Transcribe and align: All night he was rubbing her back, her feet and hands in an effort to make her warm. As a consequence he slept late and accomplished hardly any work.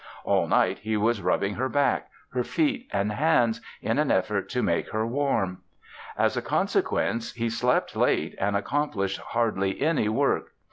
All 0.23 0.47
night 0.47 0.79
he 0.79 0.97
was 0.97 1.21
rubbing 1.21 1.53
her 1.53 1.69
back, 1.69 2.09
her 2.33 2.43
feet 2.43 2.87
and 2.91 3.11
hands 3.11 3.61
in 3.83 3.99
an 3.99 4.09
effort 4.09 4.49
to 4.49 4.63
make 4.63 4.89
her 4.89 5.05
warm. 5.05 5.61
As 6.17 6.35
a 6.35 6.41
consequence 6.41 7.33
he 7.33 7.51
slept 7.51 7.95
late 7.95 8.33
and 8.39 8.55
accomplished 8.55 9.19
hardly 9.21 9.79
any 9.79 10.09
work. 10.09 10.53